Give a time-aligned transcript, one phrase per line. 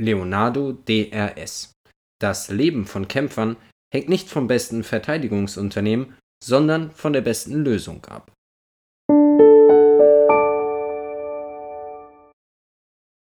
[0.00, 1.74] Leonardo DRS.
[2.18, 3.58] Das Leben von Kämpfern
[3.92, 8.32] hängt nicht vom besten Verteidigungsunternehmen, sondern von der besten Lösung ab.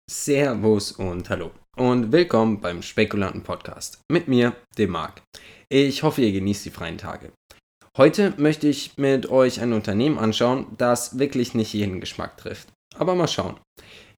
[0.08, 5.24] Servus und hallo und willkommen beim Spekulanten Podcast mit mir, dem Marc.
[5.70, 7.32] Ich hoffe, ihr genießt die freien Tage.
[7.98, 12.72] Heute möchte ich mit euch ein Unternehmen anschauen, das wirklich nicht jeden Geschmack trifft.
[12.96, 13.60] Aber mal schauen.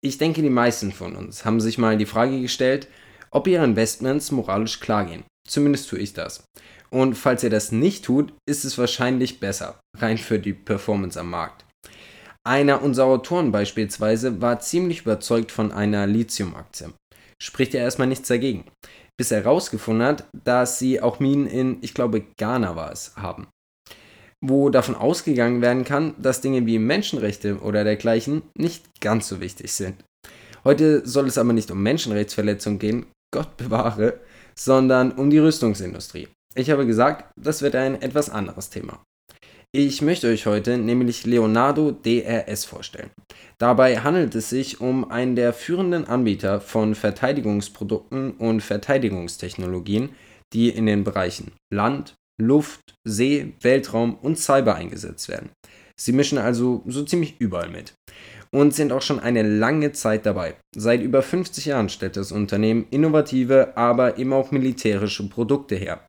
[0.02, 2.88] Ich denke, die meisten von uns haben sich mal die Frage gestellt,
[3.32, 5.26] ob ihre Investments moralisch klar gehen.
[5.48, 6.46] Zumindest tue ich das.
[6.90, 11.30] Und falls ihr das nicht tut, ist es wahrscheinlich besser, rein für die Performance am
[11.30, 11.66] Markt.
[12.48, 16.94] Einer unserer Autoren beispielsweise war ziemlich überzeugt von einer Lithium-Aktie.
[17.42, 18.66] Spricht ja erstmal nichts dagegen.
[19.18, 23.48] Bis er herausgefunden hat, dass sie auch Minen in, ich glaube, Ghana war es, haben
[24.42, 29.72] wo davon ausgegangen werden kann, dass Dinge wie Menschenrechte oder dergleichen nicht ganz so wichtig
[29.72, 29.96] sind.
[30.64, 34.20] Heute soll es aber nicht um Menschenrechtsverletzungen gehen, Gott bewahre,
[34.56, 36.28] sondern um die Rüstungsindustrie.
[36.56, 39.02] Ich habe gesagt, das wird ein etwas anderes Thema.
[39.72, 43.12] Ich möchte euch heute nämlich Leonardo DRS vorstellen.
[43.60, 50.10] Dabei handelt es sich um einen der führenden Anbieter von Verteidigungsprodukten und Verteidigungstechnologien,
[50.54, 55.50] die in den Bereichen Land, Luft, See, Weltraum und Cyber eingesetzt werden.
[56.00, 57.94] Sie mischen also so ziemlich überall mit
[58.52, 60.56] und sind auch schon eine lange Zeit dabei.
[60.76, 66.08] Seit über 50 Jahren stellt das Unternehmen innovative, aber eben auch militärische Produkte her.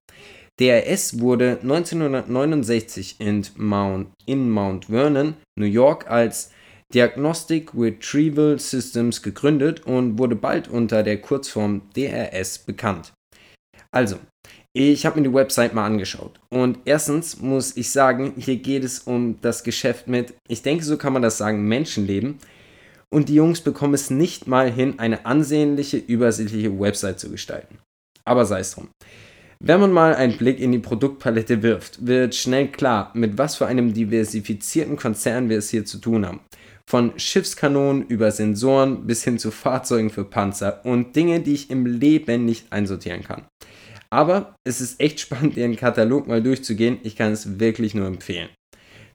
[0.61, 6.51] DRS wurde 1969 in Mount, in Mount Vernon, New York als
[6.93, 13.13] Diagnostic Retrieval Systems gegründet und wurde bald unter der Kurzform DRS bekannt.
[13.93, 14.17] Also,
[14.73, 16.39] ich habe mir die Website mal angeschaut.
[16.49, 20.97] Und erstens muss ich sagen, hier geht es um das Geschäft mit, ich denke, so
[20.97, 22.39] kann man das sagen, Menschenleben.
[23.13, 27.79] Und die Jungs bekommen es nicht mal hin, eine ansehnliche, übersichtliche Website zu gestalten.
[28.25, 28.89] Aber sei es drum.
[29.63, 33.67] Wenn man mal einen Blick in die Produktpalette wirft, wird schnell klar, mit was für
[33.67, 36.41] einem diversifizierten Konzern wir es hier zu tun haben.
[36.89, 41.85] Von Schiffskanonen über Sensoren bis hin zu Fahrzeugen für Panzer und Dinge, die ich im
[41.85, 43.45] Leben nicht einsortieren kann.
[44.13, 46.99] Aber es ist echt spannend, ihren Katalog mal durchzugehen.
[47.03, 48.49] Ich kann es wirklich nur empfehlen.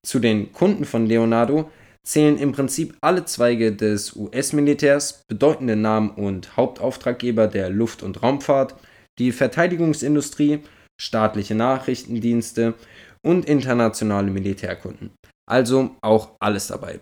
[0.03, 1.69] Zu den Kunden von Leonardo
[2.03, 8.75] zählen im Prinzip alle Zweige des US-Militärs, bedeutende Namen und Hauptauftraggeber der Luft- und Raumfahrt,
[9.17, 10.59] die Verteidigungsindustrie,
[11.01, 12.75] staatliche Nachrichtendienste
[13.23, 15.11] und internationale Militärkunden.
[15.49, 16.99] Also auch alles dabei.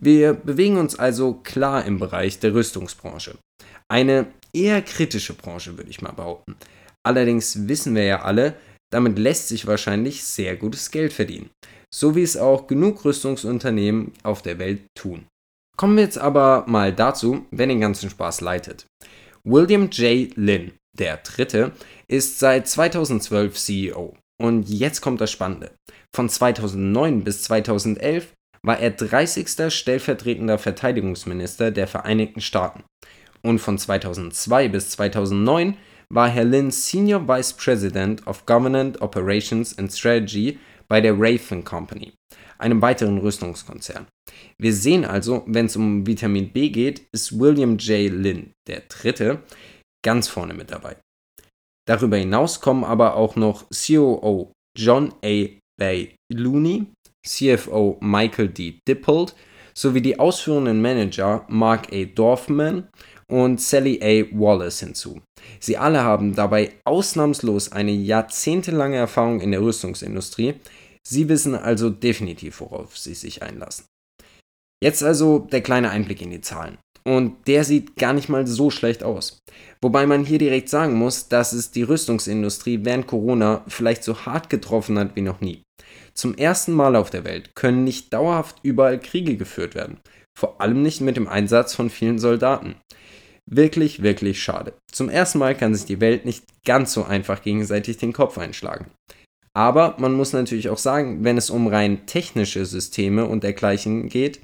[0.00, 3.36] Wir bewegen uns also klar im Bereich der Rüstungsbranche.
[3.90, 6.56] Eine eher kritische Branche, würde ich mal behaupten.
[7.08, 8.52] Allerdings wissen wir ja alle,
[8.92, 11.48] damit lässt sich wahrscheinlich sehr gutes Geld verdienen.
[11.90, 15.24] So wie es auch genug Rüstungsunternehmen auf der Welt tun.
[15.78, 18.84] Kommen wir jetzt aber mal dazu, wer den ganzen Spaß leitet.
[19.42, 20.36] William J.
[20.36, 21.72] Lynn, der Dritte,
[22.08, 24.14] ist seit 2012 CEO.
[24.38, 25.70] Und jetzt kommt das Spannende.
[26.14, 29.72] Von 2009 bis 2011 war er 30.
[29.72, 32.84] stellvertretender Verteidigungsminister der Vereinigten Staaten.
[33.40, 35.78] Und von 2002 bis 2009
[36.12, 40.58] war Herr Lin Senior Vice President of Government Operations and Strategy
[40.88, 42.14] bei der Raytheon Company,
[42.58, 44.06] einem weiteren Rüstungskonzern.
[44.58, 48.10] Wir sehen also, wenn es um Vitamin B geht, ist William J.
[48.10, 49.42] Lin, der Dritte,
[50.04, 50.96] ganz vorne mit dabei.
[51.86, 55.46] Darüber hinaus kommen aber auch noch COO John A.
[55.78, 56.86] Bay Looney,
[57.26, 58.78] CFO Michael D.
[58.86, 59.34] Dippold
[59.78, 62.04] sowie die ausführenden Manager Mark A.
[62.04, 62.88] Dorfman
[63.28, 64.36] und Sally A.
[64.36, 65.20] Wallace hinzu.
[65.60, 70.54] Sie alle haben dabei ausnahmslos eine jahrzehntelange Erfahrung in der Rüstungsindustrie.
[71.06, 73.84] Sie wissen also definitiv, worauf sie sich einlassen.
[74.82, 76.78] Jetzt also der kleine Einblick in die Zahlen.
[77.04, 79.38] Und der sieht gar nicht mal so schlecht aus.
[79.80, 84.50] Wobei man hier direkt sagen muss, dass es die Rüstungsindustrie während Corona vielleicht so hart
[84.50, 85.62] getroffen hat wie noch nie.
[86.18, 90.00] Zum ersten Mal auf der Welt können nicht dauerhaft überall Kriege geführt werden.
[90.36, 92.74] Vor allem nicht mit dem Einsatz von vielen Soldaten.
[93.46, 94.72] Wirklich, wirklich schade.
[94.90, 98.86] Zum ersten Mal kann sich die Welt nicht ganz so einfach gegenseitig den Kopf einschlagen.
[99.54, 104.40] Aber man muss natürlich auch sagen, wenn es um rein technische Systeme und dergleichen geht,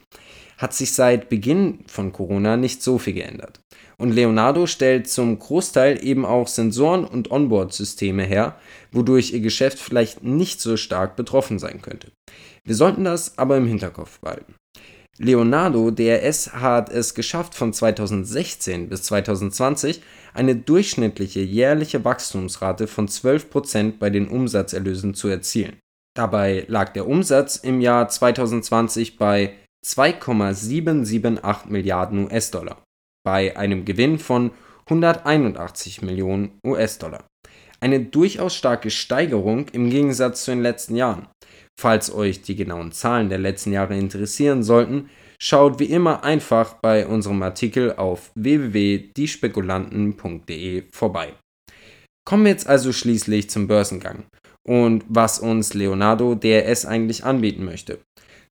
[0.58, 3.60] hat sich seit Beginn von Corona nicht so viel geändert.
[3.96, 8.56] Und Leonardo stellt zum Großteil eben auch Sensoren und Onboard-Systeme her,
[8.92, 12.10] wodurch ihr Geschäft vielleicht nicht so stark betroffen sein könnte.
[12.64, 14.54] Wir sollten das aber im Hinterkopf behalten.
[15.18, 20.02] Leonardo DRS hat es geschafft, von 2016 bis 2020
[20.32, 25.76] eine durchschnittliche jährliche Wachstumsrate von 12% bei den Umsatzerlösen zu erzielen.
[26.16, 29.52] Dabei lag der Umsatz im Jahr 2020 bei
[29.84, 32.82] 2,778 Milliarden US-Dollar,
[33.25, 34.50] bei einem Gewinn von
[34.86, 37.25] 181 Millionen US-Dollar.
[37.81, 41.26] Eine durchaus starke Steigerung im Gegensatz zu den letzten Jahren.
[41.78, 45.10] Falls euch die genauen Zahlen der letzten Jahre interessieren sollten,
[45.40, 51.34] schaut wie immer einfach bei unserem Artikel auf www.diespekulanten.de vorbei.
[52.26, 54.25] Kommen wir jetzt also schließlich zum Börsengang
[54.66, 57.98] und was uns Leonardo DRS eigentlich anbieten möchte.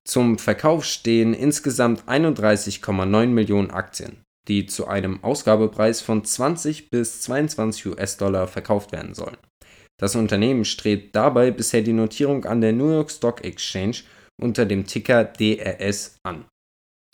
[0.06, 7.86] Zum Verkauf stehen insgesamt 31,9 Millionen Aktien, die zu einem Ausgabepreis von 20 bis 22
[7.86, 9.38] US-Dollar verkauft werden sollen.
[9.98, 13.98] Das Unternehmen strebt dabei bisher die Notierung an der New York Stock Exchange
[14.40, 16.44] unter dem Ticker DRS an.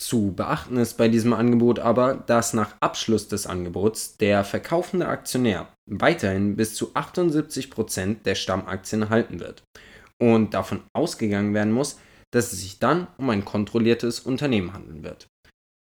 [0.01, 5.69] Zu beachten ist bei diesem Angebot aber, dass nach Abschluss des Angebots der verkaufende Aktionär
[5.87, 9.63] weiterhin bis zu 78% der Stammaktien halten wird
[10.19, 11.99] und davon ausgegangen werden muss,
[12.33, 15.29] dass es sich dann um ein kontrolliertes Unternehmen handeln wird.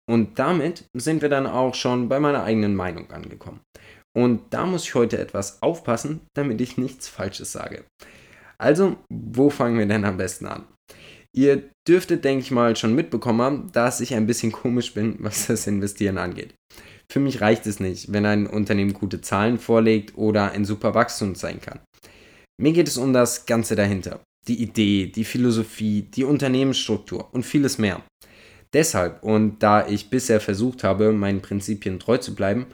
[0.08, 3.60] Und damit sind wir dann auch schon bei meiner eigenen Meinung angekommen.
[4.16, 7.84] Und da muss ich heute etwas aufpassen, damit ich nichts Falsches sage.
[8.58, 10.64] Also, wo fangen wir denn am besten an?
[11.36, 15.48] Ihr dürftet, denke ich mal, schon mitbekommen haben, dass ich ein bisschen komisch bin, was
[15.48, 16.54] das Investieren angeht.
[17.12, 21.34] Für mich reicht es nicht, wenn ein Unternehmen gute Zahlen vorlegt oder ein super Wachstum
[21.34, 21.80] sein kann.
[22.60, 24.20] Mir geht es um das Ganze dahinter.
[24.48, 28.02] Die Idee, die Philosophie, die Unternehmensstruktur und vieles mehr.
[28.72, 32.66] Deshalb und da ich bisher versucht habe, meinen Prinzipien treu zu bleiben,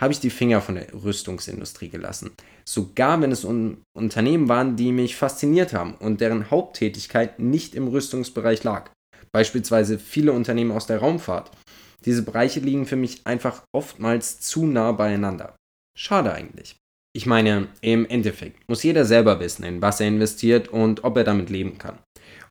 [0.00, 2.32] habe ich die Finger von der Rüstungsindustrie gelassen.
[2.64, 7.88] Sogar wenn es un Unternehmen waren, die mich fasziniert haben und deren Haupttätigkeit nicht im
[7.88, 8.90] Rüstungsbereich lag.
[9.32, 11.50] Beispielsweise viele Unternehmen aus der Raumfahrt.
[12.04, 15.56] Diese Bereiche liegen für mich einfach oftmals zu nah beieinander.
[15.96, 16.76] Schade eigentlich.
[17.16, 21.24] Ich meine, im Endeffekt muss jeder selber wissen, in was er investiert und ob er
[21.24, 21.98] damit leben kann.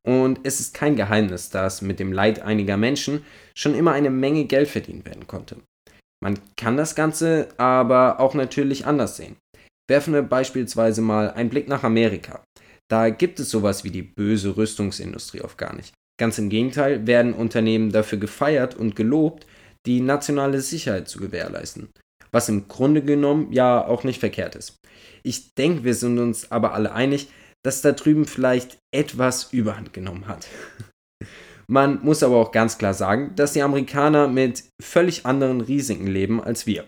[0.01, 3.23] Und es ist kein Geheimnis, dass mit dem Leid einiger Menschen
[3.55, 5.57] schon immer eine Menge Geld verdient werden konnte.
[6.19, 9.35] Man kann das Ganze aber auch natürlich anders sehen.
[9.87, 12.43] Werfen wir beispielsweise mal einen Blick nach Amerika.
[12.89, 15.93] Da gibt es sowas wie die böse Rüstungsindustrie oft gar nicht.
[16.19, 19.45] Ganz im Gegenteil werden Unternehmen dafür gefeiert und gelobt,
[19.85, 21.89] die nationale Sicherheit zu gewährleisten.
[22.35, 24.75] Was im Grunde genommen ja auch nicht verkehrt ist.
[25.23, 27.29] Ich denke, wir sind uns aber alle einig,
[27.63, 30.45] dass da drüben vielleicht etwas Überhand genommen hat.
[31.69, 36.43] Man muss aber auch ganz klar sagen, dass die Amerikaner mit völlig anderen Risiken leben
[36.43, 36.83] als wir.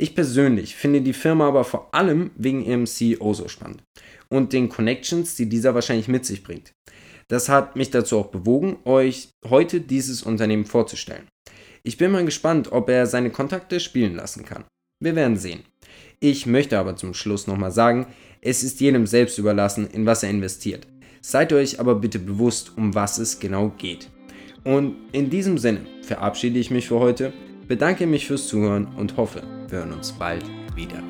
[0.00, 3.82] Ich persönlich finde die Firma aber vor allem wegen ihrem CEO so spannend
[4.30, 6.70] und den Connections, die dieser wahrscheinlich mit sich bringt.
[7.26, 11.26] Das hat mich dazu auch bewogen, euch heute dieses Unternehmen vorzustellen.
[11.82, 14.64] Ich bin mal gespannt, ob er seine Kontakte spielen lassen kann.
[15.00, 15.62] Wir werden sehen.
[16.20, 18.06] Ich möchte aber zum Schluss nochmal sagen,
[18.40, 20.86] es ist jedem selbst überlassen, in was er investiert.
[21.20, 24.10] Seid euch aber bitte bewusst, um was es genau geht.
[24.64, 27.32] Und in diesem Sinne verabschiede ich mich für heute,
[27.66, 30.44] bedanke mich fürs Zuhören und hoffe, wir hören uns bald
[30.74, 31.02] wieder.